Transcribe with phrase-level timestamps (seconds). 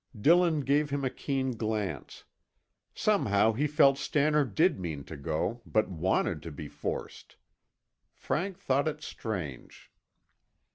[0.19, 2.23] Dillon gave him a keen glance.
[2.95, 7.35] Somehow he felt Stannard did mean to go, but wanted to be forced.
[8.15, 9.91] Frank thought it strange.